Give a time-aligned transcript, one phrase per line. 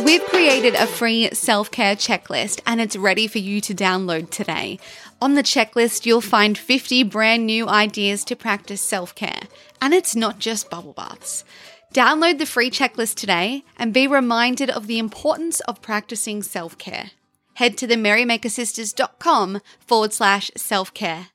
[0.00, 4.78] We've created a free self care checklist and it's ready for you to download today.
[5.20, 9.40] On the checklist, you'll find 50 brand new ideas to practice self care.
[9.80, 11.44] And it's not just bubble baths.
[11.92, 17.10] Download the free checklist today and be reminded of the importance of practicing self care.
[17.54, 21.28] Head to the merrymakersisters.com forward slash self care.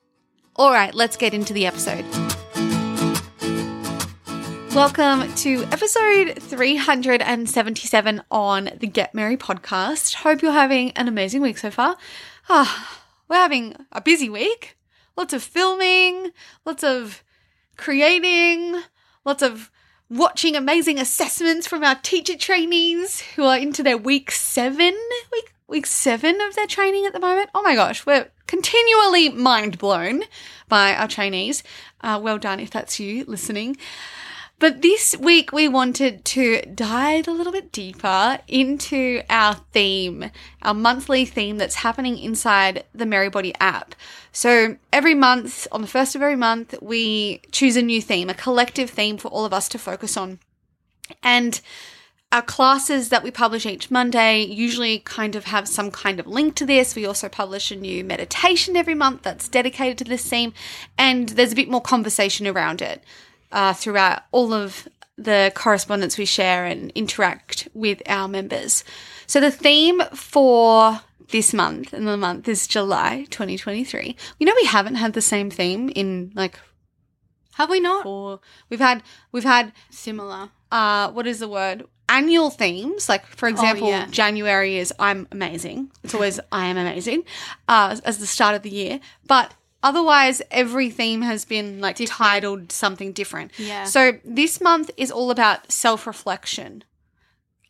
[0.55, 2.05] All right, let's get into the episode.
[4.73, 10.15] Welcome to episode 377 on the Get Merry podcast.
[10.15, 11.97] Hope you're having an amazing week so far.
[12.47, 14.77] Ah, we're having a busy week.
[15.15, 16.31] Lots of filming,
[16.65, 17.23] lots of
[17.75, 18.81] creating,
[19.25, 19.71] lots of
[20.09, 24.95] watching amazing assessments from our teacher trainees who are into their week seven,
[25.31, 27.49] week week seven of their training at the moment.
[27.55, 30.23] Oh my gosh, we're continually mind blown
[30.69, 31.63] by our trainees.
[32.01, 33.75] Uh, well done if that's you listening.
[34.59, 40.31] But this week we wanted to dive a little bit deeper into our theme,
[40.63, 43.93] our monthly theme that's happening inside the Merrybody app.
[44.31, 48.33] So every month, on the first of every month, we choose a new theme, a
[48.33, 50.39] collective theme for all of us to focus on.
[51.21, 51.61] And
[52.31, 56.55] our classes that we publish each Monday usually kind of have some kind of link
[56.55, 56.95] to this.
[56.95, 60.53] We also publish a new meditation every month that's dedicated to this theme,
[60.97, 63.03] and there's a bit more conversation around it
[63.51, 68.83] uh, throughout all of the correspondence we share and interact with our members.
[69.25, 74.15] So the theme for this month, and the month is July 2023.
[74.39, 76.59] You know, we haven't had the same theme in like
[77.55, 78.03] Have we not?
[78.03, 78.39] four.
[78.69, 79.01] We've had
[79.31, 80.49] we've had Similar.
[80.71, 81.85] uh, what is the word?
[82.09, 84.07] Annual themes, like for example, yeah.
[84.09, 85.91] January is I'm amazing.
[86.03, 87.23] It's always I am amazing,
[87.67, 89.01] uh, as the start of the year.
[89.27, 93.51] But otherwise, every theme has been like titled something different.
[93.57, 93.85] Yeah.
[93.85, 96.83] So this month is all about self reflection,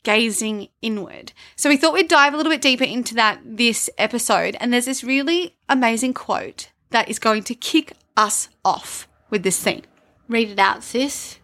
[0.03, 1.33] gazing inward.
[1.55, 4.55] So we thought we'd dive a little bit deeper into that this episode.
[4.59, 9.61] And there's this really amazing quote that is going to kick us off with this
[9.61, 9.83] theme.
[10.29, 11.39] Read it out, sis.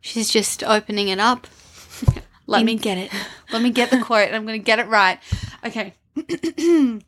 [0.00, 1.46] She's just opening it up.
[2.46, 3.10] Let In- me get it.
[3.52, 5.18] Let me get the quote and I'm going to get it right.
[5.64, 5.94] Okay.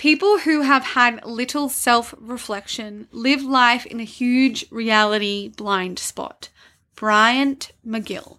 [0.00, 6.48] People who have had little self reflection live life in a huge reality blind spot.
[6.96, 8.38] Bryant McGill.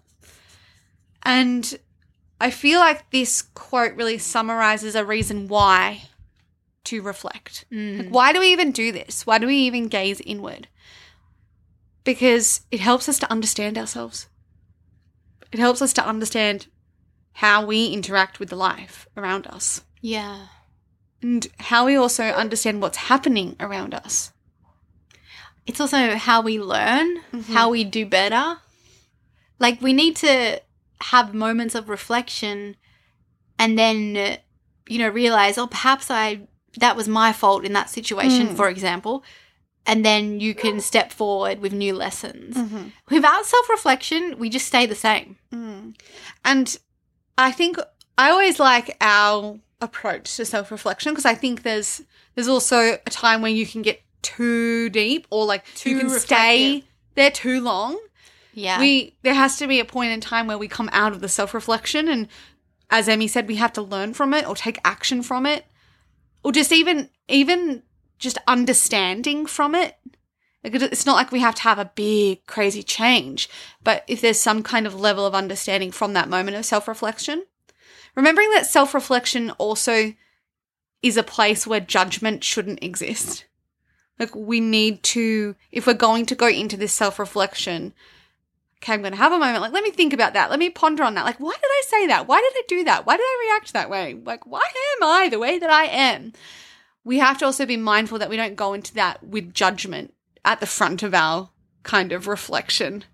[1.22, 1.78] And
[2.40, 6.08] I feel like this quote really summarizes a reason why
[6.86, 7.64] to reflect.
[7.70, 7.98] Mm.
[7.98, 9.24] Like, why do we even do this?
[9.24, 10.66] Why do we even gaze inward?
[12.02, 14.26] Because it helps us to understand ourselves.
[15.52, 16.66] It helps us to understand
[17.34, 20.46] how we interact with the life around us Yeah.
[21.22, 24.32] And how we also understand what's happening around us.
[25.66, 27.52] It's also how we learn, mm-hmm.
[27.52, 28.58] how we do better.
[29.60, 30.60] Like, we need to
[31.00, 32.76] have moments of reflection
[33.58, 34.38] and then,
[34.88, 38.56] you know, realize, oh, perhaps I, that was my fault in that situation, mm.
[38.56, 39.22] for example.
[39.86, 42.56] And then you can step forward with new lessons.
[42.56, 42.88] Mm-hmm.
[43.10, 45.36] Without self reflection, we just stay the same.
[45.52, 45.96] Mm.
[46.44, 46.76] And
[47.36, 47.78] I think
[48.16, 52.02] I always like our approach to self-reflection because I think there's
[52.34, 56.10] there's also a time when you can get too deep or like you Too can
[56.20, 56.84] stay
[57.14, 57.98] there too long.
[58.54, 58.78] Yeah.
[58.78, 61.28] We there has to be a point in time where we come out of the
[61.28, 62.28] self-reflection and
[62.90, 65.66] as Emmy said we have to learn from it or take action from it
[66.44, 67.82] or just even even
[68.18, 69.96] just understanding from it.
[70.62, 73.48] Like it- it's not like we have to have a big crazy change,
[73.82, 77.44] but if there's some kind of level of understanding from that moment of self-reflection,
[78.14, 80.14] remembering that self-reflection also
[81.02, 83.46] is a place where judgment shouldn't exist.
[84.18, 87.92] Like we need to if we're going to go into this self-reflection,
[88.76, 89.62] okay, I'm going to have a moment.
[89.62, 90.50] Like, let me think about that.
[90.50, 91.24] Let me ponder on that.
[91.24, 92.26] Like, why did I say that?
[92.26, 93.06] Why did I do that?
[93.06, 94.14] Why did I react that way?
[94.14, 94.62] Like, why
[94.96, 96.32] am I the way that I am?
[97.04, 100.60] We have to also be mindful that we don't go into that with judgment at
[100.60, 101.50] the front of our
[101.82, 103.04] kind of reflection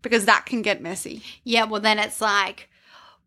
[0.00, 1.22] because that can get messy.
[1.44, 2.68] Yeah, well, then it's like,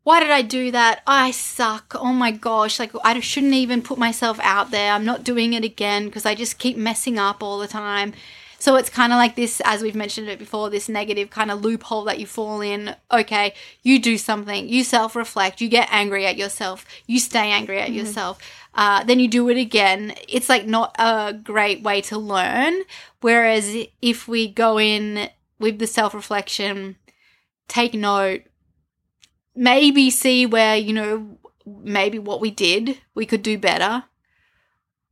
[0.05, 1.01] why did I do that?
[1.07, 1.95] I suck.
[1.95, 2.77] Oh my gosh.
[2.77, 4.91] Like, I shouldn't even put myself out there.
[4.91, 8.13] I'm not doing it again because I just keep messing up all the time.
[8.59, 11.63] So it's kind of like this, as we've mentioned it before, this negative kind of
[11.63, 12.95] loophole that you fall in.
[13.11, 17.79] Okay, you do something, you self reflect, you get angry at yourself, you stay angry
[17.79, 18.37] at yourself,
[18.75, 20.13] uh, then you do it again.
[20.29, 22.75] It's like not a great way to learn.
[23.21, 26.97] Whereas if we go in with the self reflection,
[27.67, 28.43] take note,
[29.55, 34.03] maybe see where, you know, maybe what we did, we could do better.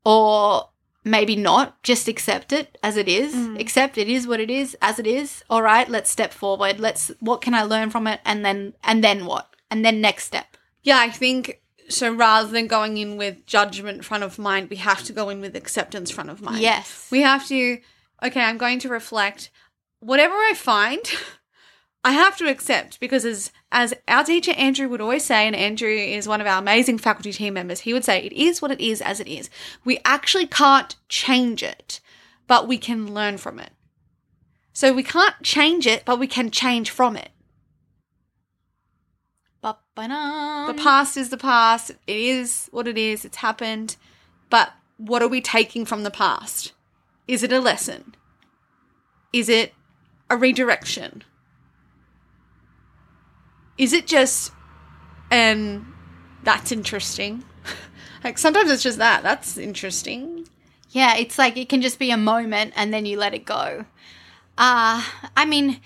[0.06, 0.70] Or
[1.04, 3.34] maybe not, just accept it as it is.
[3.34, 3.60] Mm.
[3.60, 5.44] Accept it is what it is, as it is.
[5.50, 6.80] All right, let's step forward.
[6.80, 9.56] Let's what can I learn from it and then and then what?
[9.72, 10.58] And then next step.
[10.84, 12.14] Yeah, I think so.
[12.14, 15.56] Rather than going in with judgment front of mind, we have to go in with
[15.56, 16.62] acceptance front of mind.
[16.62, 17.08] Yes.
[17.10, 17.80] We have to,
[18.22, 19.50] okay, I'm going to reflect.
[20.00, 21.00] Whatever I find,
[22.06, 25.90] I have to accept because as as our teacher Andrew would always say, and Andrew
[25.90, 28.82] is one of our amazing faculty team members, he would say, it is what it
[28.82, 29.50] is as it is.
[29.86, 32.02] We actually can't change it,
[32.46, 33.72] but we can learn from it.
[34.74, 37.30] So we can't change it, but we can change from it.
[40.68, 41.92] The past is the past.
[41.92, 43.24] It is what it is.
[43.24, 43.96] It's happened.
[44.50, 46.74] But what are we taking from the past?
[47.28, 48.16] Is it a lesson?
[49.32, 49.74] Is it
[50.30, 51.24] a redirection?
[53.78, 54.52] Is it just,
[55.32, 55.86] and
[56.44, 57.44] that's interesting?
[58.24, 59.24] like sometimes it's just that.
[59.24, 60.48] That's interesting.
[60.90, 63.86] Yeah, it's like it can just be a moment and then you let it go.
[64.58, 65.04] Uh,
[65.36, 65.82] I mean,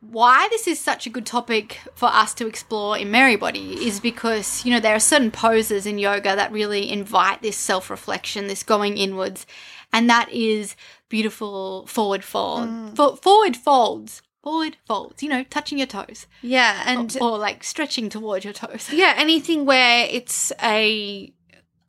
[0.00, 4.64] why this is such a good topic for us to explore in Merrybody is because,
[4.64, 8.62] you know, there are certain poses in yoga that really invite this self reflection, this
[8.62, 9.46] going inwards,
[9.92, 10.74] and that is
[11.10, 12.68] beautiful forward fold.
[12.96, 14.22] For, forward folds.
[14.42, 16.26] Forward folds, you know, touching your toes.
[16.40, 16.82] Yeah.
[16.86, 18.88] And or like stretching towards your toes.
[18.92, 21.32] Yeah, anything where it's a,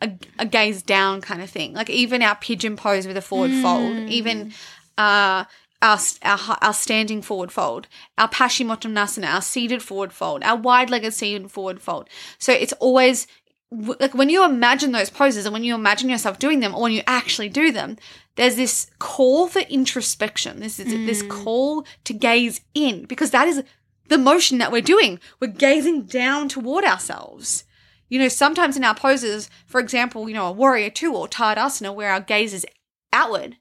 [0.02, 1.74] a a gaze down kind of thing.
[1.74, 4.54] Like even our pigeon pose with a forward fold, even
[4.98, 5.46] uh
[5.82, 7.88] our, our our standing forward fold,
[8.18, 12.10] our Paschimottanasana, our seated forward fold, our wide-legged seated forward fold.
[12.38, 13.28] So it's always
[13.72, 16.92] like when you imagine those poses and when you imagine yourself doing them or when
[16.92, 17.98] you actually do them,
[18.36, 20.60] there's this call for introspection.
[20.60, 21.30] This is this mm.
[21.30, 23.64] call to gaze in because that is
[24.10, 25.20] the motion that we're doing.
[25.40, 27.64] We're gazing down toward ourselves.
[28.10, 31.96] You know, sometimes in our poses, for example, you know, a warrior two or Tadasana,
[31.96, 32.66] where our gaze is
[33.14, 33.56] outward,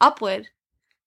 [0.00, 0.48] upward,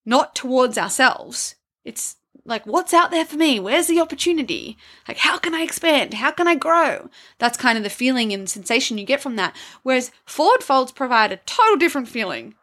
[0.05, 1.55] not towards ourselves.
[1.85, 2.17] It's
[2.49, 3.59] like, what's out there for me?
[3.59, 4.77] Where's the opportunity?
[5.07, 6.15] Like, how can I expand?
[6.15, 7.09] How can I grow?
[7.37, 9.55] That's kind of the feeling and sensation you get from that.
[9.83, 12.55] Whereas forward folds provide a total different feeling.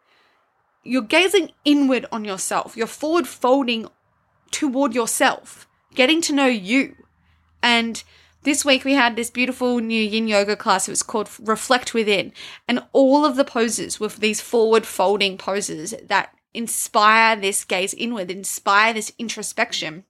[0.83, 2.77] You're gazing inward on yourself.
[2.77, 3.87] You're forward folding
[4.51, 6.95] toward yourself, getting to know you.
[7.61, 8.03] And
[8.43, 10.87] this week we had this beautiful new yin yoga class.
[10.87, 12.31] It was called Reflect Within.
[12.67, 18.31] And all of the poses were these forward folding poses that inspire this gaze inward,
[18.31, 20.03] inspire this introspection.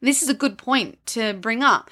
[0.00, 1.90] This is a good point to bring up.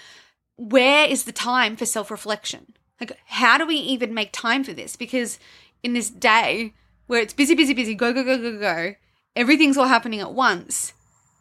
[0.56, 2.74] Where is the time for self reflection?
[2.98, 4.96] Like, how do we even make time for this?
[4.96, 5.38] Because
[5.82, 6.74] in this day
[7.06, 8.94] where it's busy, busy, busy, go, go, go, go, go,
[9.36, 10.92] everything's all happening at once.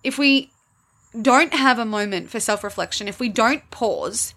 [0.04, 0.52] If we
[1.22, 4.34] don't have a moment for self reflection, if we don't pause,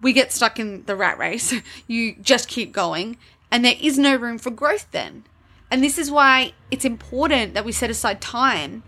[0.00, 1.54] we get stuck in the rat race.
[1.86, 3.16] You just keep going,
[3.50, 5.24] and there is no room for growth then.
[5.70, 8.82] And this is why it's important that we set aside time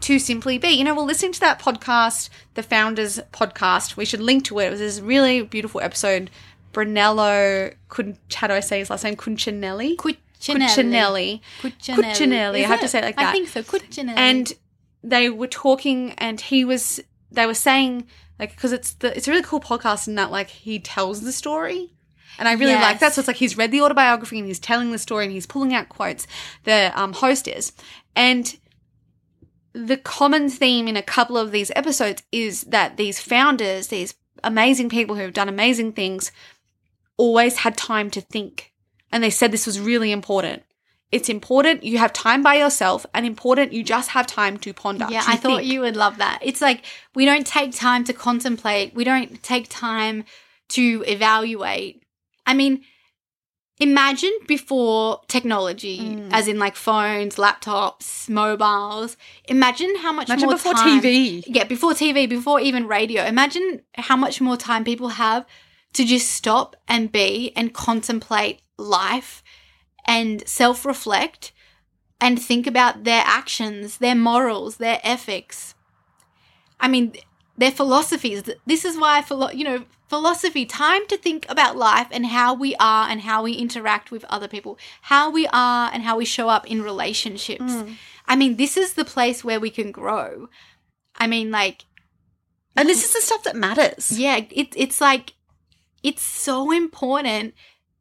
[0.00, 0.68] to simply be.
[0.68, 3.96] You know, we're listening to that podcast, the Founders podcast.
[3.96, 4.66] We should link to it.
[4.66, 6.30] It was this really beautiful episode.
[6.72, 9.16] Brunello, Cun- how do I say his last name?
[9.16, 9.96] Cucinelli?
[9.96, 10.20] Cuccinelli.
[10.40, 11.40] Cuccinelli.
[11.60, 12.64] Cuccinelli.
[12.64, 13.28] I have to say it like that.
[13.28, 13.62] I think so.
[13.62, 14.14] Cuccinelli.
[14.16, 14.52] and
[15.04, 18.06] they were talking and he was they were saying
[18.38, 21.32] like because it's the it's a really cool podcast in that like he tells the
[21.32, 21.92] story
[22.38, 24.92] and i really like that so it's like he's read the autobiography and he's telling
[24.92, 26.26] the story and he's pulling out quotes
[26.64, 27.72] the um, host is
[28.16, 28.58] and
[29.72, 34.88] the common theme in a couple of these episodes is that these founders these amazing
[34.88, 36.32] people who have done amazing things
[37.16, 38.72] always had time to think
[39.10, 40.62] and they said this was really important
[41.12, 45.06] it's important you have time by yourself and important you just have time to ponder
[45.10, 46.38] Yeah, to I thought you would love that.
[46.40, 46.84] It's like
[47.14, 48.94] we don't take time to contemplate.
[48.94, 50.24] We don't take time
[50.70, 52.01] to evaluate.
[52.46, 52.82] I mean,
[53.78, 56.28] imagine before technology, Mm.
[56.32, 59.16] as in like phones, laptops, mobiles.
[59.48, 61.42] Imagine how much Imagine more before time- TV.
[61.46, 63.24] Yeah, before TV, before even radio.
[63.24, 65.44] Imagine how much more time people have
[65.94, 69.42] to just stop and be and contemplate life
[70.06, 71.52] and self reflect
[72.20, 75.74] and think about their actions, their morals, their ethics.
[76.80, 77.14] I mean,
[77.58, 78.42] their philosophies.
[78.66, 83.08] This is why, you know, philosophy, time to think about life and how we are
[83.08, 84.78] and how we interact with other people,
[85.12, 87.72] how we are and how we show up in relationships.
[88.26, 90.48] I mean, this is the place where we can grow.
[91.16, 91.86] I mean, like,
[92.76, 94.18] And this is the stuff that matters.
[94.18, 95.32] yeah, it, it's like,
[96.02, 97.54] it's so important.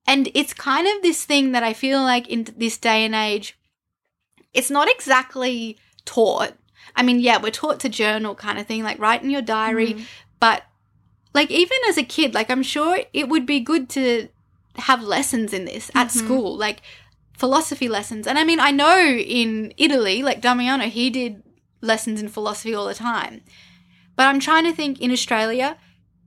[0.06, 3.58] And it's kind of this thing that I feel like in this day and age,
[4.54, 6.54] it's not exactly taught.
[6.94, 9.94] I mean, yeah, we're taught to journal kind of thing, like write in your diary.
[9.94, 10.06] Mhm.
[10.42, 10.64] But
[11.34, 14.28] like even as a kid, like I'm sure it would be good to
[14.76, 16.12] have lessons in this at Mhm.
[16.12, 16.82] school, like
[17.38, 18.28] philosophy lessons.
[18.28, 21.44] And I mean, I know in Italy, like Damiano, he did
[21.82, 23.42] lessons in philosophy all the time.
[24.16, 25.78] But I'm trying to think in Australia,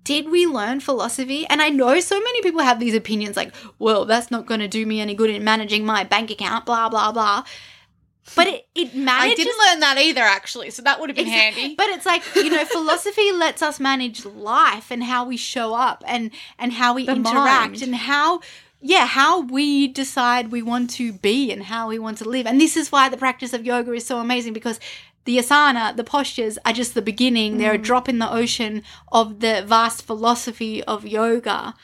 [0.02, 1.46] did we learn philosophy?
[1.48, 4.68] And I know so many people have these opinions like, well, that's not going to
[4.68, 7.44] do me any good in managing my bank account, blah, blah, blah.
[8.36, 9.32] But it, it manages.
[9.32, 11.74] I didn't learn that either, actually, so that would have been handy.
[11.74, 16.02] But it's like you know, philosophy lets us manage life and how we show up
[16.06, 17.82] and and how we The interact mind.
[17.82, 18.40] and how
[18.80, 22.46] yeah how we decide we want to be and how we want to live.
[22.46, 24.80] And this is why the practice of yoga is so amazing because
[25.24, 27.58] the asana, the postures are just the beginning.
[27.58, 27.82] They're a mm.
[27.82, 31.74] drop in the ocean of the vast philosophy of yoga.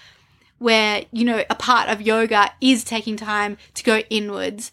[0.58, 4.70] Where, you know, a part of yoga is taking time to go inwards,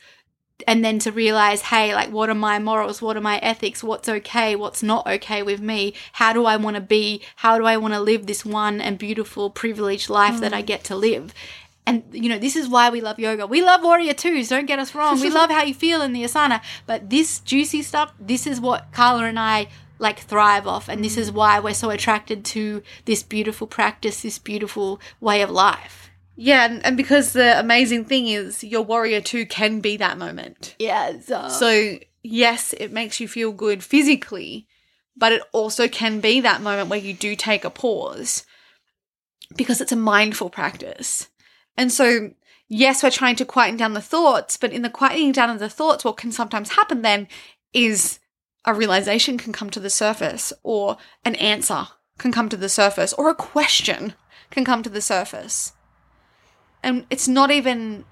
[0.65, 3.01] and then to realize, hey, like, what are my morals?
[3.01, 3.83] What are my ethics?
[3.83, 4.55] What's okay?
[4.55, 5.93] What's not okay with me?
[6.13, 7.21] How do I want to be?
[7.37, 10.67] How do I want to live this one and beautiful, privileged life that I mm.
[10.67, 11.33] get to live?
[11.85, 13.45] And, you know, this is why we love yoga.
[13.47, 15.21] We love warrior twos, don't get us wrong.
[15.21, 16.61] We love how you feel in the asana.
[16.85, 19.67] But this juicy stuff, this is what Carla and I
[19.99, 20.89] like thrive off.
[20.89, 21.35] And this is mm.
[21.35, 26.06] why we're so attracted to this beautiful practice, this beautiful way of life.
[26.37, 30.75] Yeah, and, and because the amazing thing is, your warrior two can be that moment.
[30.77, 31.13] Yeah.
[31.15, 31.49] Uh.
[31.49, 34.67] So, So, yes, it makes you feel good physically,
[35.15, 38.45] but it also can be that moment where you do take a pause
[39.55, 41.27] because it's a mindful practice.
[41.75, 42.31] And so,
[42.67, 45.69] yes, we're trying to quieten down the thoughts, but in the quietening down of the
[45.69, 47.27] thoughts, what can sometimes happen then
[47.73, 48.19] is
[48.63, 51.87] a realization can come to the surface, or an answer
[52.19, 54.13] can come to the surface, or a question
[54.51, 55.73] can come to the surface.
[56.83, 58.05] And it's not even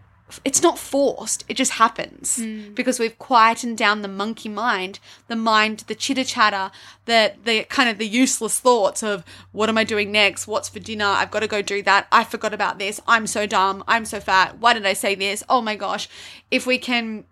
[0.43, 2.37] it's not forced it just happens.
[2.37, 2.73] Hmm.
[2.73, 6.71] Because we've quietened down the monkey mind the mind the chitter chatter
[7.05, 10.47] the the kind of the useless thoughts of what am i doing next?
[10.47, 11.05] What's for dinner?
[11.05, 12.07] I've got to go do that.
[12.11, 12.99] I forgot about this.
[13.07, 13.83] I'm so dumb.
[13.87, 14.57] I'm so fat.
[14.59, 15.43] Why did i say this?
[15.47, 16.09] Oh my gosh.
[16.49, 17.25] If we can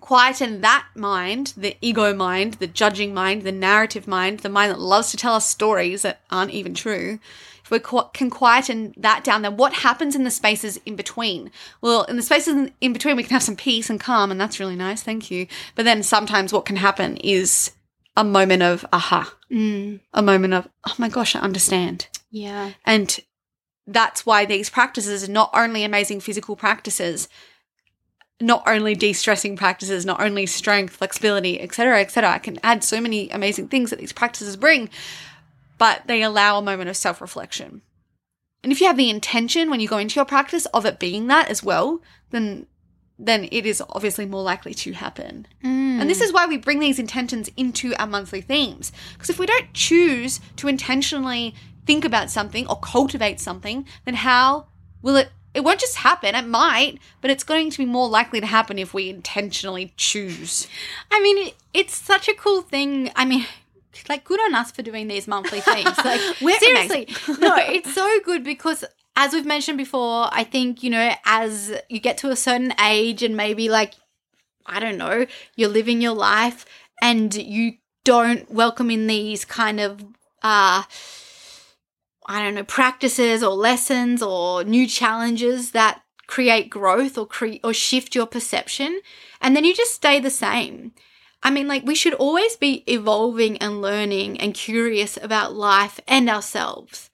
[0.00, 4.78] quieten that mind, the ego mind, the judging mind, the narrative mind, the mind that
[4.78, 7.18] loves to tell us stories that aren't even true,
[7.74, 11.50] we can quieten that down, then what happens in the spaces in between?
[11.80, 14.60] Well, in the spaces in, between, we can have some peace and calm, and that's
[14.60, 15.02] really nice.
[15.02, 15.46] Thank you.
[15.74, 17.72] But then sometimes what can happen is
[18.16, 22.08] a moment of aha, Mm, a moment of, oh my gosh, I understand.
[22.30, 22.72] yeah.
[22.84, 23.18] And
[23.86, 27.28] that's why these practices are not only amazing physical practices,
[28.40, 32.30] not only de-stressing practices, not only strength, flexibility, etc., etc.
[32.32, 34.88] I can add so many amazing things that these practices bring,
[35.78, 37.82] but they allow a moment of self-reflection.
[38.62, 41.26] And if you have the intention when you go into your practice of it being
[41.26, 42.00] that as well,
[42.30, 42.66] then
[43.18, 45.46] then it is obviously more likely to happen.
[45.62, 46.00] Mm.
[46.00, 48.92] And this is why we bring these intentions into our monthly themes.
[49.12, 51.54] Because if we don't choose to intentionally
[51.86, 54.66] think about something or cultivate something, then how
[55.02, 55.30] will it?
[55.54, 56.34] It won't just happen.
[56.34, 60.66] It might, but it's going to be more likely to happen if we intentionally choose.
[61.12, 63.12] I mean, it's such a cool thing.
[63.14, 63.46] I mean,
[64.08, 65.96] like, good on us for doing these monthly things.
[66.04, 66.20] Like,
[66.58, 67.08] seriously,
[67.38, 68.84] no, it's so good because,
[69.16, 73.22] as we've mentioned before, I think you know, as you get to a certain age
[73.22, 73.94] and maybe like,
[74.66, 76.64] I don't know, you're living your life
[77.02, 77.74] and you
[78.04, 80.02] don't welcome in these kind of,
[80.42, 80.84] uh,
[82.26, 87.74] I don't know, practices or lessons or new challenges that create growth or create or
[87.74, 89.00] shift your perception,
[89.40, 90.92] and then you just stay the same.
[91.46, 96.28] I mean, like, we should always be evolving and learning and curious about life and
[96.28, 97.10] ourselves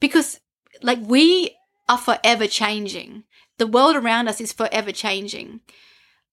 [0.00, 0.40] because,
[0.82, 1.54] like, we
[1.88, 3.24] are forever changing.
[3.58, 5.60] The world around us is forever changing.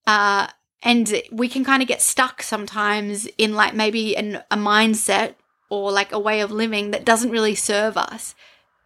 [0.06, 0.48] Uh,
[0.82, 5.34] and we can kind of get stuck sometimes in, like, maybe an, a mindset
[5.68, 8.34] or like a way of living that doesn't really serve us.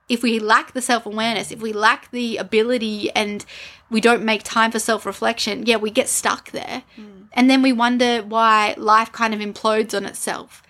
[0.08, 3.44] If we lack the self awareness, if we lack the ability and
[3.90, 6.82] we don't make time for self reflection, yeah, we get stuck there.
[6.96, 7.28] Mm.
[7.32, 10.62] And then we wonder why life kind of implodes on itself.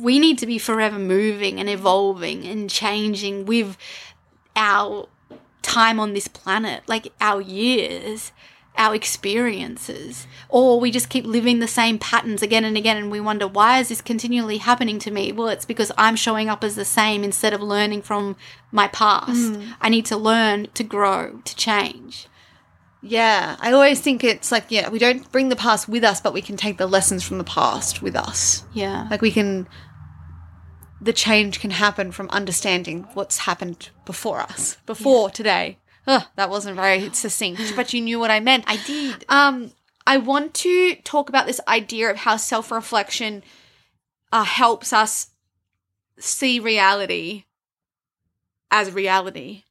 [0.00, 3.76] We need to be forever moving and evolving and changing with
[4.56, 5.08] our
[5.62, 8.32] time on this planet, like our years,
[8.80, 10.26] our experiences.
[10.48, 13.78] Or we just keep living the same patterns again and again and we wonder, why
[13.78, 15.30] is this continually happening to me?
[15.30, 18.36] Well, it's because I'm showing up as the same instead of learning from
[18.72, 19.54] my past.
[19.54, 19.72] Hmm.
[19.82, 22.26] I need to learn to grow, to change.
[23.02, 26.32] Yeah, I always think it's like, yeah, we don't bring the past with us, but
[26.32, 28.64] we can take the lessons from the past with us.
[28.72, 29.08] Yeah.
[29.10, 29.68] Like we can,
[31.02, 35.78] the change can happen from understanding what's happened before us, before today.
[36.10, 38.64] Ugh, that wasn't very succinct, but you knew what I meant.
[38.66, 39.24] I did.
[39.28, 39.70] Um,
[40.04, 43.44] I want to talk about this idea of how self reflection
[44.32, 45.28] uh, helps us
[46.18, 47.44] see reality
[48.72, 49.62] as reality,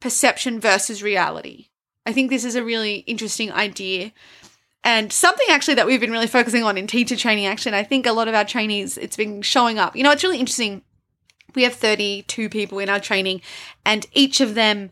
[0.00, 1.68] perception versus reality.
[2.04, 4.10] I think this is a really interesting idea.
[4.82, 7.84] And something actually that we've been really focusing on in teacher training, actually, and I
[7.84, 9.94] think a lot of our trainees, it's been showing up.
[9.94, 10.82] You know, it's really interesting.
[11.54, 13.40] We have 32 people in our training,
[13.84, 14.90] and each of them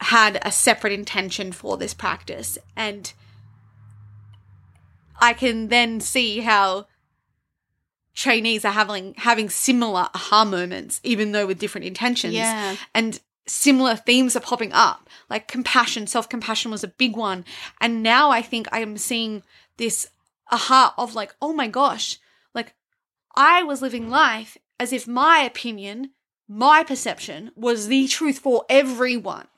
[0.00, 2.58] had a separate intention for this practice.
[2.76, 3.12] And
[5.20, 6.86] I can then see how
[8.14, 12.34] trainees are having having similar aha moments, even though with different intentions.
[12.34, 12.76] Yeah.
[12.94, 15.08] And similar themes are popping up.
[15.30, 17.44] Like compassion, self-compassion was a big one.
[17.80, 19.42] And now I think I am seeing
[19.76, 20.08] this
[20.50, 22.18] aha of like, oh my gosh,
[22.54, 22.74] like
[23.34, 26.10] I was living life as if my opinion,
[26.46, 29.48] my perception was the truth for everyone.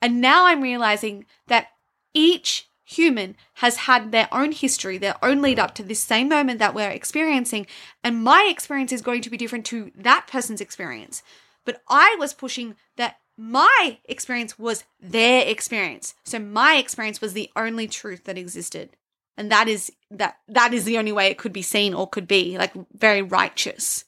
[0.00, 1.68] And now I'm realizing that
[2.14, 6.58] each human has had their own history, their own lead up to this same moment
[6.58, 7.66] that we're experiencing.
[8.02, 11.22] And my experience is going to be different to that person's experience.
[11.66, 16.14] But I was pushing that my experience was their experience.
[16.24, 18.96] So my experience was the only truth that existed.
[19.36, 22.26] And that is that that is the only way it could be seen or could
[22.26, 24.04] be like very righteous.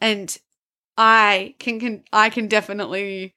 [0.00, 0.36] And
[0.98, 3.34] I can, can I can definitely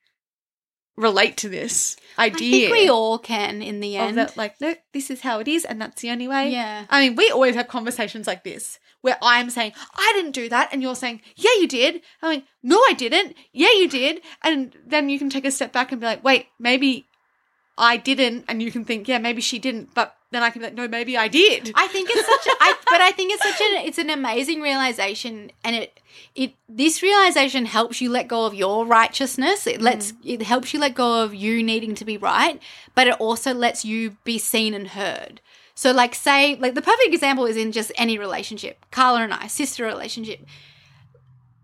[0.96, 2.66] relate to this idea.
[2.66, 4.18] I think we all can in the end.
[4.18, 6.50] that, like, no, this is how it is, and that's the only way.
[6.50, 6.84] Yeah.
[6.90, 10.68] I mean, we always have conversations like this where I'm saying, I didn't do that,
[10.72, 12.02] and you're saying, yeah, you did.
[12.22, 13.34] I'm like, no, I didn't.
[13.52, 14.20] Yeah, you did.
[14.42, 17.08] And then you can take a step back and be like, wait, maybe
[17.76, 20.66] I didn't, and you can think, yeah, maybe she didn't, but then I can be
[20.66, 21.72] like, no, maybe I did.
[21.74, 24.60] I think it's such a, I, but I think it's such an it's an amazing
[24.62, 26.00] realization and it
[26.34, 29.66] it this realization helps you let go of your righteousness.
[29.66, 30.18] It lets mm.
[30.24, 32.60] it helps you let go of you needing to be right,
[32.94, 35.40] but it also lets you be seen and heard.
[35.74, 38.84] So like say like the perfect example is in just any relationship.
[38.90, 40.40] Carla and I, sister relationship.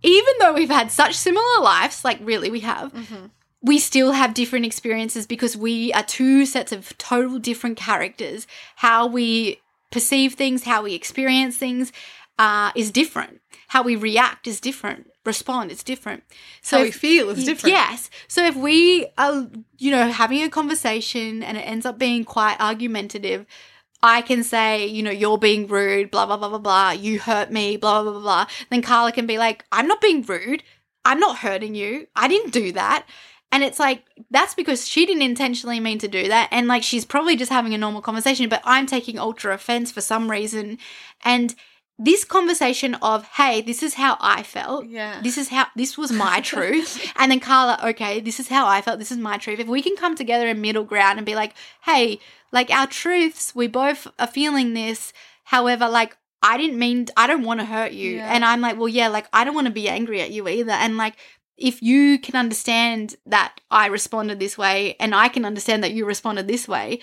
[0.03, 3.27] Even though we've had such similar lives, like really we have, mm-hmm.
[3.63, 8.47] We still have different experiences because we are two sets of total different characters.
[8.77, 11.93] How we perceive things, how we experience things
[12.39, 13.41] uh, is different.
[13.69, 15.11] How we react is different.
[15.25, 16.23] Respond is different.
[16.63, 17.75] So How we if- feel is different.
[17.75, 18.11] Yes.
[18.29, 22.61] So if we are, you know, having a conversation and it ends up being quite
[22.61, 23.45] argumentative,
[24.03, 26.91] I can say, you know, you're being rude, blah, blah, blah, blah, blah.
[26.93, 28.47] You hurt me, blah, blah, blah, blah.
[28.71, 30.63] Then Carla can be like, I'm not being rude.
[31.05, 32.07] I'm not hurting you.
[32.15, 33.07] I didn't do that.
[33.51, 36.49] And it's like, that's because she didn't intentionally mean to do that.
[36.51, 40.01] And like, she's probably just having a normal conversation, but I'm taking ultra offense for
[40.03, 40.79] some reason.
[41.25, 41.55] And
[41.99, 44.87] this conversation of, hey, this is how I felt.
[44.87, 45.21] Yeah.
[45.23, 47.11] This is how, this was my truth.
[47.17, 48.99] and then Carla, okay, this is how I felt.
[48.99, 49.59] This is my truth.
[49.59, 52.21] If we can come together in middle ground and be like, hey,
[52.53, 55.13] like our truths, we both are feeling this.
[55.45, 58.17] However, like, I didn't mean, I don't want to hurt you.
[58.17, 58.33] Yeah.
[58.33, 60.71] And I'm like, well, yeah, like, I don't want to be angry at you either.
[60.71, 61.17] And like,
[61.59, 66.07] if you can understand that I responded this way and I can understand that you
[66.07, 67.01] responded this way,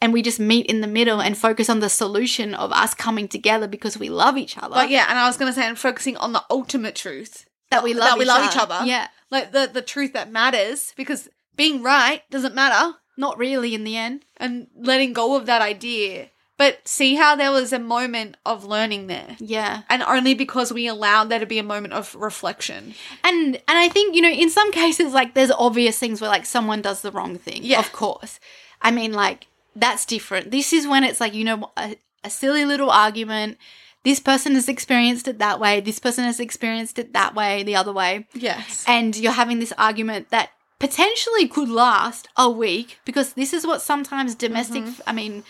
[0.00, 3.28] and we just meet in the middle and focus on the solution of us coming
[3.28, 4.74] together because we love each other.
[4.74, 7.82] But yeah, and I was going to say, I'm focusing on the ultimate truth that
[7.82, 8.50] we love, that we each love other.
[8.50, 8.86] each other.
[8.86, 13.84] Yeah, like the the truth that matters, because being right doesn't matter, not really in
[13.84, 14.24] the end.
[14.36, 16.30] and letting go of that idea.
[16.58, 19.82] But see how there was a moment of learning there, Yeah.
[19.90, 22.94] and only because we allowed there to be a moment of reflection.
[23.22, 26.46] And and I think, you know, in some cases like there's obvious things where like
[26.46, 27.60] someone does the wrong thing.
[27.62, 27.80] Yeah.
[27.80, 28.40] Of course.
[28.80, 30.50] I mean like that's different.
[30.50, 33.58] This is when it's like, you know, a, a silly little argument.
[34.02, 35.80] This person has experienced it that way.
[35.80, 38.26] This person has experienced it that way, the other way.
[38.32, 38.84] Yes.
[38.88, 43.80] and you're having this argument that potentially could last a week because this is what
[43.80, 45.00] sometimes domestic mm-hmm.
[45.06, 45.42] i mean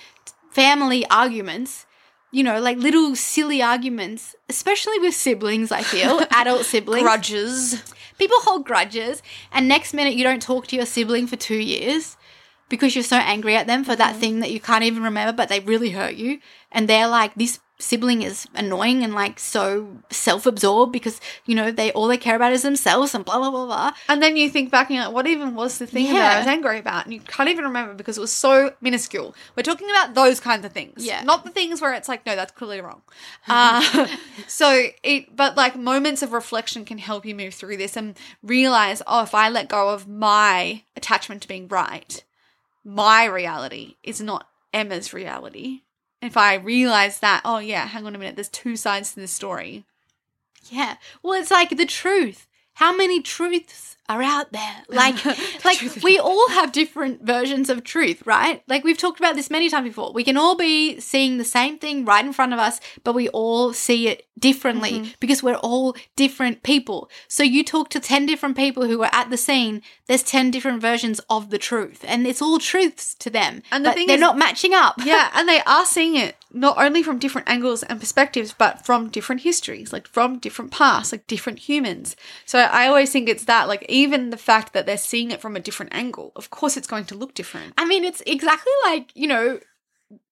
[0.57, 1.85] family arguments
[2.33, 7.95] you know like little silly arguments especially with siblings i feel adult siblings Grudges.
[8.19, 12.17] people hold grudges and next minute you don't talk to your sibling for 2 years
[12.71, 14.21] because you're so angry at them for that mm-hmm.
[14.21, 16.41] thing that you can't even remember but they really hurt you
[16.73, 21.93] and they're like this sibling is annoying and like so self-absorbed because you know they
[21.93, 24.71] all they care about is themselves and blah blah blah blah And then you think
[24.71, 27.05] back and you're like, what even was the thing that I was angry about?
[27.05, 29.35] And you can't even remember because it was so minuscule.
[29.55, 31.05] We're talking about those kinds of things.
[31.05, 31.23] Yeah.
[31.23, 33.03] Not the things where it's like, no, that's clearly wrong.
[33.47, 34.07] Uh,
[34.47, 39.03] so it, but like moments of reflection can help you move through this and realize,
[39.07, 42.25] oh, if I let go of my attachment to being right,
[42.85, 45.83] my reality is not Emma's reality.
[46.27, 49.33] If I realize that, oh yeah, hang on a minute, there's two sides to this
[49.33, 49.85] story.
[50.69, 50.97] Yeah.
[51.23, 52.49] Well, it's like the truth.
[52.77, 54.83] How many truths are out there?
[54.89, 55.19] Like,
[55.65, 58.63] like we all have different versions of truth, right?
[58.69, 60.13] Like we've talked about this many times before.
[60.13, 63.29] We can all be seeing the same thing right in front of us, but we
[63.31, 65.11] all see it differently Mm-hmm.
[65.21, 67.11] because we're all different people.
[67.29, 70.81] So you talk to 10 different people who were at the scene, there's 10 different
[70.81, 73.63] versions of the truth, and it's all truths to them.
[73.73, 74.95] And the they're is- not matching up.
[75.05, 79.11] yeah, and they are seeing it not only from different angles and perspectives, but from
[79.11, 82.17] different histories, like from different pasts, like different humans.
[82.47, 85.55] So I always think it's that, like, even the fact that they're seeing it from
[85.55, 87.75] a different angle, of course it's going to look different.
[87.77, 89.61] I mean, it's exactly like, you know,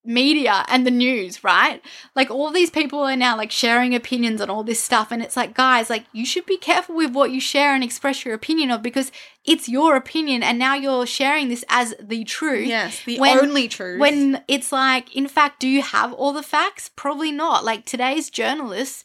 [0.05, 1.81] media and the news, right?
[2.15, 5.37] Like all these people are now like sharing opinions on all this stuff and it's
[5.37, 8.71] like guys, like you should be careful with what you share and express your opinion
[8.71, 9.11] of because
[9.45, 12.69] it's your opinion and now you're sharing this as the truth.
[12.69, 13.99] Yes, the When- only truth.
[13.99, 16.91] When it's like, in fact, do you have all the facts?
[16.95, 17.65] Probably not.
[17.65, 19.05] Like today's journalists,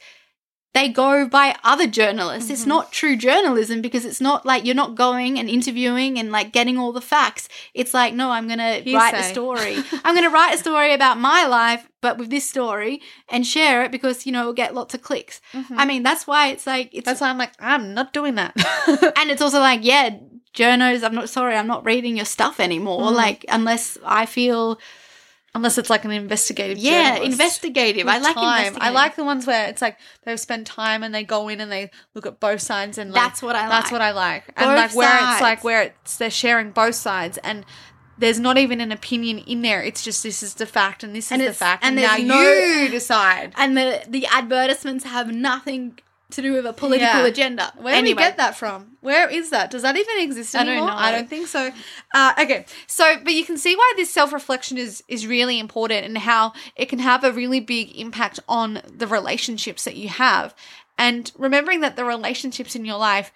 [0.74, 2.50] they go by other journalists.
[2.52, 2.70] It's Mm-hmm.
[2.70, 6.78] not true journalism because it's not like you're not going and interviewing and like getting
[6.78, 7.50] all the facts.
[7.74, 9.78] It's like, no, I'm going to write a story.
[10.04, 13.84] I'm going to write a story about my life, but with this story and share
[13.84, 15.42] it because, you know, it'll get lots of clicks.
[15.76, 17.06] I mean, that's why it's like, it's, Mm-hmm.
[17.10, 18.54] That's why I'm like, I'm not doing that.
[19.18, 20.18] and it's also like, yeah,
[20.54, 23.02] journos, I'm not sorry, I'm not reading your stuff anymore.
[23.10, 23.14] Mm.
[23.16, 24.78] Like, unless I feel,
[25.56, 27.32] Unless it's like an investigative yeah, journalist.
[27.42, 28.06] investigative.
[28.06, 28.46] with I like time.
[28.68, 28.82] investigative.
[28.84, 31.72] I like the ones where it's like they spend time and they go in and
[31.72, 33.70] they look at both sides and like, That's what I like.
[33.72, 34.44] That's what I like.
[34.56, 37.66] and Both like where it's like where it's they're sharing both sides and
[38.18, 39.82] there's not even an opinion in there.
[39.82, 42.36] It's just this is the fact and this is And the fact and and, now
[42.36, 43.54] no- you decide.
[43.58, 45.98] and the the advertisements have nothing
[46.32, 47.26] to do with a political Yeah.
[47.26, 47.74] agenda.
[47.78, 48.98] Where do anyway, we get that from?
[49.02, 49.72] Where is that?
[49.72, 50.90] Does that even exist I don't anymore?
[50.90, 50.96] know.
[50.96, 51.72] I don't think so.
[52.14, 56.06] Uh, okay, so but you can see why this self reflection is is really important
[56.06, 60.54] and how it can have a really big impact on the relationships that you have,
[60.98, 63.32] and remembering that the relationships in your life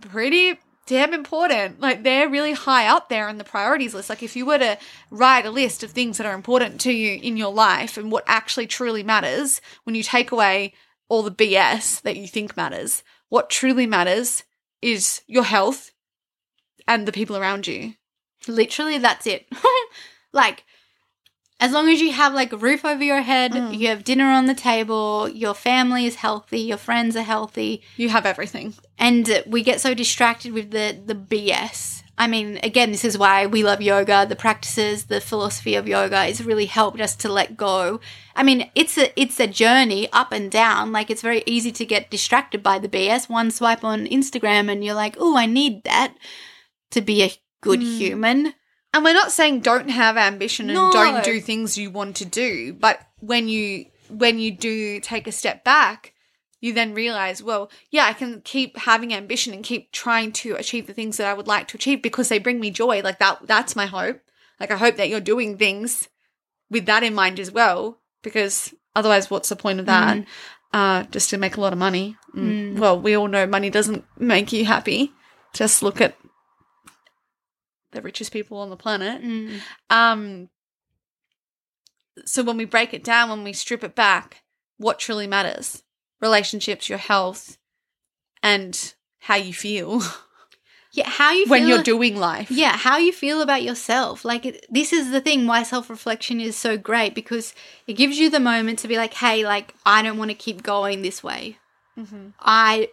[0.00, 1.80] pretty damn important.
[1.80, 4.08] Like they're really high up there on the priorities list.
[4.08, 4.78] Like if you were to
[5.10, 8.24] write a list of things that are important to you in your life and what
[8.26, 10.72] actually truly matters, when you take away
[11.10, 14.44] all the BS that you think matters, what truly matters
[14.80, 15.90] is your health
[16.88, 17.94] and the people around you.
[18.48, 19.46] literally that's it.
[20.32, 20.64] like
[21.60, 23.78] as long as you have like a roof over your head, Mm.
[23.78, 28.08] you have dinner on the table, your family is healthy, your friends are healthy, You
[28.08, 28.72] have everything.
[28.98, 32.02] and we get so distracted with the the BS.
[32.20, 34.26] I mean, again, this is why we love yoga.
[34.28, 37.98] The practices, the philosophy of yoga has really helped us to let go.
[38.36, 40.92] I mean, it's a it's a journey up and down.
[40.92, 43.30] Like it's very easy to get distracted by the BS.
[43.30, 46.14] One swipe on Instagram and you're like, "Oh, I need that
[46.90, 47.98] to be a good Mm.
[47.98, 48.54] human."
[48.92, 50.92] And we're not saying don't have ambition and No.
[50.92, 55.32] don't do things you want to do, but when you when you do take a
[55.32, 56.12] step back,
[56.60, 60.86] you then realize, well, yeah, I can keep having ambition and keep trying to achieve
[60.86, 63.00] the things that I would like to achieve because they bring me joy.
[63.02, 64.20] Like that that's my hope.
[64.58, 66.08] Like I hope that you're doing things
[66.70, 70.18] with that in mind as well because otherwise what's the point of that?
[70.18, 70.26] Mm.
[70.72, 72.16] Uh just to make a lot of money.
[72.36, 72.78] Mm.
[72.78, 75.12] Well, we all know money doesn't make you happy.
[75.52, 76.14] Just look at
[77.92, 79.22] the richest people on the planet.
[79.22, 79.60] Mm.
[79.88, 80.48] Um,
[82.24, 84.42] so when we break it down, when we strip it back,
[84.76, 85.82] what truly matters?
[86.20, 87.58] Relationships, your health,
[88.42, 90.02] and how you feel
[90.92, 92.50] Yeah, how you when you're doing life.
[92.50, 94.24] Yeah, how you feel about yourself.
[94.24, 97.54] Like it, this is the thing why self-reflection is so great because
[97.86, 100.64] it gives you the moment to be like, "Hey, like I don't want to keep
[100.64, 101.58] going this way.
[101.96, 102.32] Mhm.
[102.40, 102.90] I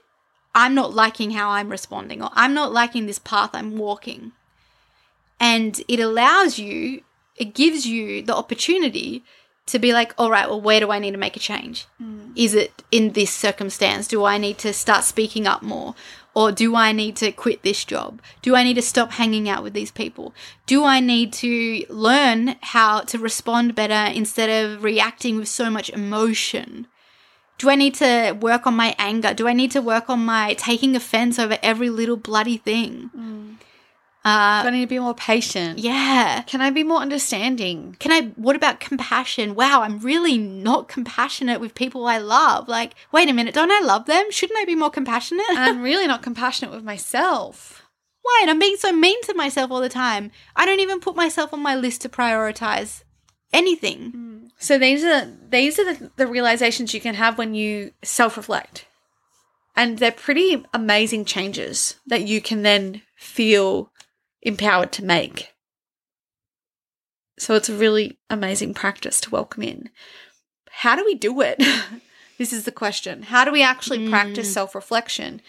[0.54, 4.34] I'm not liking how I'm responding or I'm not liking this path I'm walking."
[5.40, 7.02] And it allows you,
[7.36, 9.24] it gives you the opportunity
[9.68, 11.86] to be like, "All right, well, where do I need to make a change?
[12.02, 12.32] Mm.
[12.36, 14.08] Is it in this circumstance?
[14.08, 15.96] Do I need to start speaking up more?
[16.38, 18.22] Or do I need to quit this job?
[18.44, 20.36] Do I need to stop hanging out with these people?
[20.68, 25.90] Do I need to learn how to respond better instead of reacting with so much
[25.90, 26.86] emotion?
[27.58, 29.34] Do I need to work on my anger?
[29.34, 33.10] Do I need to work on my taking offense over every little bloody thing?
[33.18, 33.56] Mm.
[34.28, 35.80] Uh, Do I need to be more patient?
[35.80, 36.42] yeah.
[36.48, 37.96] Can I be more understanding?
[38.00, 39.56] Can I, what about compassion?
[39.56, 42.68] Wow, I'm really not compassionate with people I love.
[42.68, 44.30] Like, wait a minute, don't I love them?
[44.32, 45.46] Shouldn't I be more compassionate?
[45.50, 47.84] I'm really not compassionate with myself.
[48.26, 50.32] Wait, I'm being so mean to myself all the time.
[50.56, 53.04] I don't even put myself on my list to prioritize
[53.54, 54.52] anything.
[54.60, 58.86] So these are these are the, the realizations you can have when you self-reflect.
[59.76, 63.92] And they're pretty amazing changes that you can then feel
[64.48, 65.54] empowered to make.
[67.38, 69.90] So it's a really amazing practice to welcome in.
[70.70, 71.62] How do we do it?
[72.38, 73.24] this is the question.
[73.24, 74.54] How do we actually practice Mm.
[74.54, 75.42] self reflection?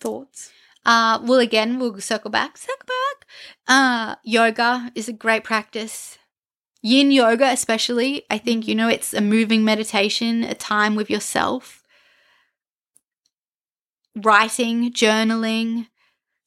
[0.00, 0.52] Thoughts?
[0.84, 2.56] Uh, well, again, we'll circle back.
[2.56, 3.26] Circle back.
[3.68, 6.18] Uh, yoga is a great practice.
[6.82, 11.84] Yin yoga, especially, I think, you know, it's a moving meditation, a time with yourself.
[14.16, 15.86] Writing, journaling,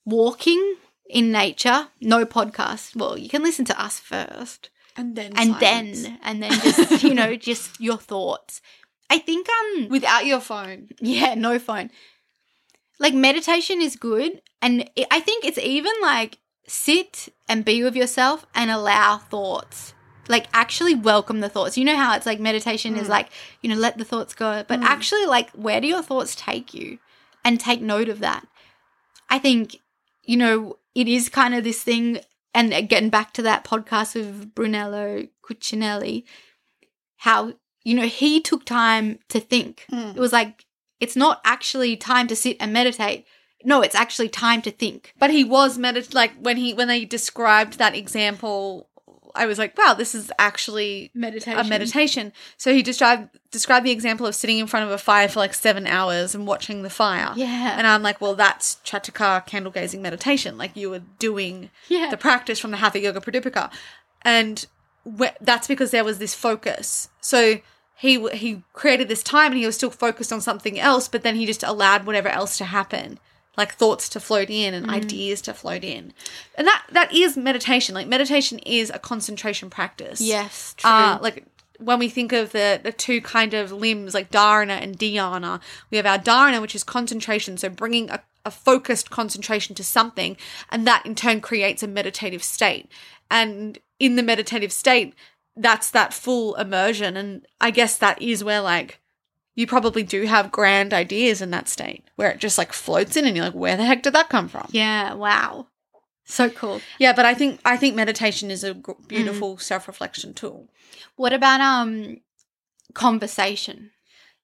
[0.05, 0.75] walking
[1.09, 2.95] in nature, no podcast.
[2.95, 6.03] Well, you can listen to us first And then and silence.
[6.03, 8.61] then, and then just, you know, just your thoughts.
[9.09, 10.89] I think, um, without your phone.
[10.99, 11.91] yeah, no phone.
[12.99, 16.37] Like meditation is good, and it, I think it's even like
[16.67, 19.93] sit and be with yourself and allow thoughts.
[20.27, 21.77] Like actually welcome the thoughts.
[21.77, 23.11] You know how it's like meditation is Mm.
[23.11, 23.29] like,
[23.61, 24.85] you know, let the thoughts go, but Mm.
[24.85, 26.97] actually like where do your thoughts take you?
[27.43, 28.47] And take note of that.
[29.29, 29.81] I think
[30.25, 32.19] you know, it is kind of this thing
[32.53, 36.23] and getting back to that podcast with Brunello Cucinelli,
[37.17, 39.85] how you know, he took time to think.
[39.91, 40.15] Mm.
[40.15, 40.65] It was like
[40.99, 43.25] it's not actually time to sit and meditate.
[43.63, 45.13] No, it's actually time to think.
[45.17, 48.89] But he was medit like when he when they described that example,
[49.35, 51.59] I was like, wow, this is actually Meditation.
[51.59, 52.33] a meditation.
[52.57, 55.53] So he described described the example of sitting in front of a fire for like
[55.53, 57.31] seven hours and watching the fire.
[57.35, 57.75] Yeah.
[57.77, 60.57] And I'm like, well, that's Chaturanga candle gazing meditation.
[60.57, 62.09] Like you were doing yeah.
[62.09, 63.71] the practice from the Hatha Yoga Pradipika,
[64.21, 64.65] and
[65.19, 67.09] wh- that's because there was this focus.
[67.21, 67.59] So
[67.95, 71.35] he he created this time, and he was still focused on something else, but then
[71.35, 73.19] he just allowed whatever else to happen,
[73.57, 76.13] like thoughts to float in and ideas to float in,
[76.55, 77.95] and that that is meditation.
[77.95, 80.21] Like meditation is a concentration practice.
[80.21, 80.73] yes.
[80.77, 80.89] True.
[80.89, 81.45] Uh, like
[81.79, 85.59] when we think of the, the two kind of limbs, like dharana and dhyana,
[85.91, 90.37] we have our dharana, which is concentration, so bringing a, a focused concentration to something,
[90.69, 92.89] and that in turn creates a meditative state.
[93.29, 95.13] And in the meditative state,
[95.55, 97.17] that's that full immersion.
[97.17, 98.99] And I guess that is where, like,
[99.55, 103.25] you probably do have grand ideas in that state where it just like floats in
[103.25, 104.67] and you're like, where the heck did that come from?
[104.71, 105.13] yeah.
[105.13, 105.67] Wow.
[106.27, 106.81] So cool.
[106.97, 110.67] Yeah, but I think I think meditation is a gr- beautiful self-reflection tool.
[111.15, 112.17] What about um
[112.95, 113.91] conversation?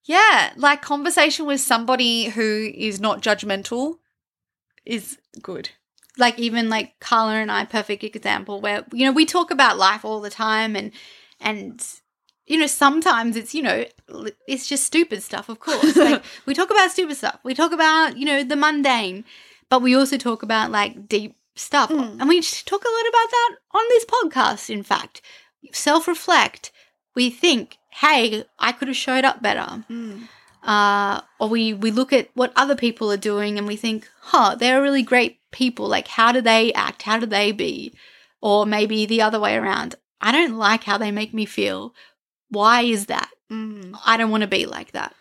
[0.04, 3.96] Yeah, like conversation with somebody who is not judgmental
[4.86, 5.70] is good.
[6.18, 10.04] like even like Carla and I, perfect example where you know we talk about life
[10.06, 10.92] all the time and
[11.40, 11.84] and
[12.52, 13.78] you know sometimes it's you know
[14.48, 15.50] it's just stupid stuff.
[15.50, 17.40] Of course, like we talk about stupid stuff.
[17.44, 19.24] We talk about you know the mundane,
[19.70, 22.18] but we also talk about like deep stuff, Mm.
[22.20, 24.70] and we talk a lot about that on this podcast.
[24.70, 25.22] In fact,
[25.72, 26.72] self reflect.
[27.16, 29.84] We think, hey, I could have showed up better
[30.64, 34.56] uh, or we we look at what other people are doing and we think, huh,
[34.56, 35.88] they're really great people.
[35.88, 37.02] Like, how do they act?
[37.04, 37.94] How do they be?
[38.42, 39.96] Or maybe the other way around.
[40.22, 41.94] I don't like how they make me feel.
[42.52, 43.30] Why is that?
[43.50, 43.98] Mm.
[44.06, 45.16] I don't want to be like that.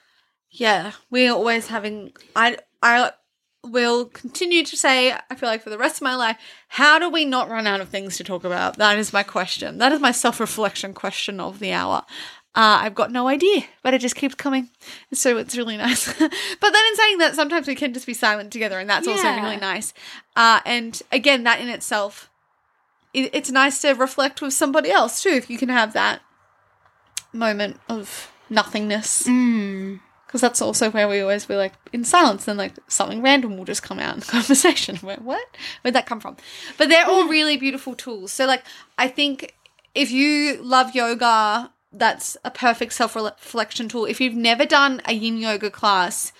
[0.51, 2.13] Yeah, we're always having.
[2.35, 3.13] I I
[3.65, 5.13] will continue to say.
[5.13, 6.37] I feel like for the rest of my life,
[6.69, 8.77] how do we not run out of things to talk about?
[8.77, 9.79] That is my question.
[9.79, 12.05] That is my self reflection question of the hour.
[12.53, 14.71] Uh, I've got no idea, but it just keeps coming.
[15.15, 16.13] So it's really nice.
[16.19, 16.29] but
[16.73, 19.57] then in saying that, sometimes we can just be silent together, and that's also really
[19.57, 19.95] nice.
[20.35, 22.29] Uh, and again, that in itself,
[23.15, 25.31] it, it's nice to reflect with somebody else too.
[25.31, 26.23] If you can have that
[27.33, 29.25] moment of nothingness.
[29.27, 30.01] Mm.
[30.27, 33.65] because that's also where we always be like in silence and like something random will
[33.65, 34.97] just come out in conversation.
[34.97, 35.45] Where what?
[35.83, 36.37] Where'd that come from?
[36.79, 38.33] But they're all really beautiful tools.
[38.33, 38.65] So like
[38.99, 39.55] i think
[39.95, 44.05] if you love yoga that's a perfect self-reflection tool.
[44.05, 46.33] If you've never done a yin yoga class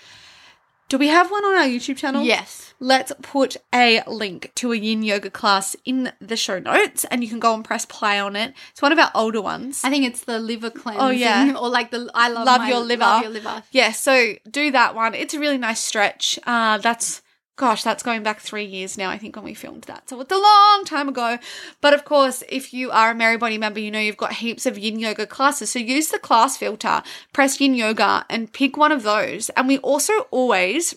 [0.91, 2.67] do we have one on our youtube channel Yes.
[2.83, 7.29] Let's put a link to a yin yoga class in the show notes and you
[7.29, 8.55] can go and press play on it.
[8.73, 9.83] It's one of our older ones.
[9.85, 11.03] I think it's the liver cleansing.
[11.07, 11.53] Oh, yeah.
[11.61, 13.03] Or like the I love, Love my- your liver.
[13.03, 13.63] Love your liver.
[13.71, 15.13] Yeah, so do that one.
[15.15, 16.39] It's a really nice stretch.
[16.47, 17.21] Uh, that's,
[17.61, 20.09] gosh, that's going back three years now, I think, when we filmed that.
[20.09, 21.39] So it's a long time ago.
[21.83, 24.79] But of course, if you are a MerryBody member, you know you've got heaps of
[24.79, 25.71] yin yoga classes.
[25.71, 27.03] So use the class filter,
[27.35, 29.51] press yin yoga, and pick one of those.
[29.51, 30.97] And we also always.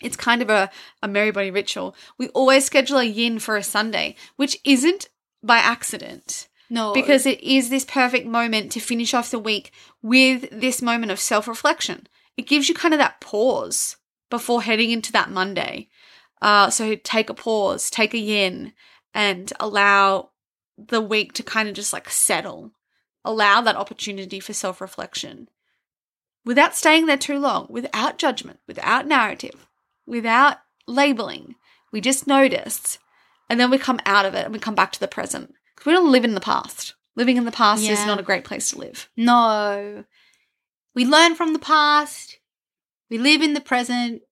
[0.00, 0.70] It's kind of a,
[1.02, 1.96] a MerryBody ritual.
[2.16, 5.08] We always schedule a yin for a Sunday, which isn't
[5.42, 6.94] by accident No.
[6.94, 9.72] because it is this perfect moment to finish off the week
[10.02, 12.06] with this moment of self reflection.
[12.36, 13.96] It gives you kind of that pause
[14.30, 15.88] before heading into that Monday.
[16.40, 18.72] Uh, so take a pause, take a yin,
[19.12, 20.30] and allow
[20.78, 22.72] the week to kind of just like settle.
[23.24, 25.48] Allow that opportunity for self reflection
[26.44, 29.66] without staying there too long, without judgment, without narrative,
[30.06, 31.56] without labeling.
[31.92, 32.98] We just notice
[33.48, 35.92] and then we come out of it and we come back to the present We
[35.92, 36.94] don't live in the past.
[37.16, 39.10] Living in the past is not a great place to live.
[39.16, 40.04] No.
[40.94, 42.38] We learn from the past.
[43.10, 44.22] We live in the present.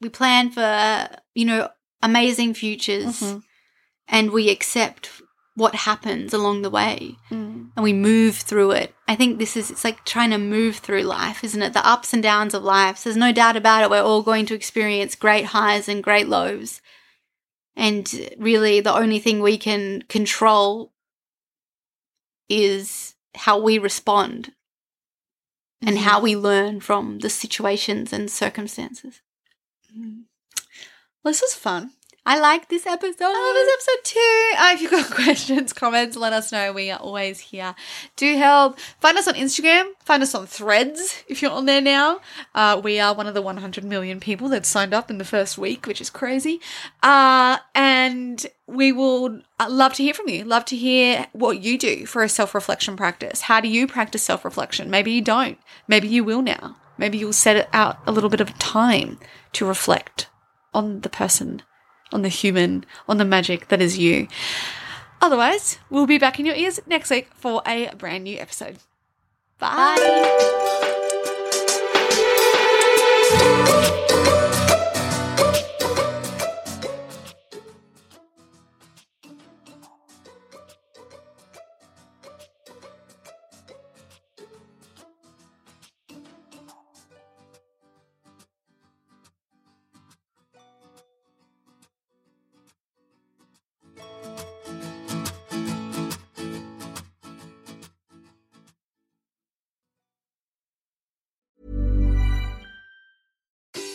[0.00, 1.68] We plan for, you know,
[2.02, 3.20] amazing futures.
[3.20, 3.42] Mhm.
[4.08, 5.10] And we accept
[5.54, 7.16] what happens along the way.
[7.30, 7.70] Mm.
[7.76, 8.94] And we move through it.
[9.06, 11.74] I think this is, it's like trying to move through life, isn't it?
[11.74, 12.96] The ups and downs of life.
[12.96, 13.90] So There's no doubt about it.
[13.90, 16.80] We're all going to experience great highs and great lows.
[17.76, 20.92] And really, the only thing we can control
[22.48, 24.52] is how we respond
[25.82, 26.02] and Mhm.
[26.02, 29.20] how we learn from the situations and circumstances.
[31.24, 31.92] This was fun.
[32.24, 33.16] I like this episode.
[33.20, 34.52] I love this episode too.
[34.56, 36.72] Uh, if you've got questions, comments, let us know.
[36.72, 37.74] We are always here.
[38.14, 38.78] Do help.
[39.00, 39.90] Find us on Instagram.
[40.04, 42.20] Find us on Threads if you're on there now.
[42.54, 45.58] Uh, we are one of the 100 million people that signed up in the first
[45.58, 46.60] week, which is crazy.
[47.02, 50.44] Uh, and we will uh, love to hear from you.
[50.44, 53.42] Love to hear what you do for a self reflection practice.
[53.42, 54.90] How do you practice self reflection?
[54.90, 55.58] Maybe you don't.
[55.88, 56.76] Maybe you will now.
[56.96, 59.18] Maybe you'll set out a little bit of time
[59.54, 60.28] to reflect
[60.72, 61.62] on the person
[62.12, 64.28] on the human, on the magic that is you.
[65.20, 68.78] Otherwise, we'll be back in your ears next week for a brand new episode.
[69.58, 69.96] Bye.
[73.30, 73.88] Bye.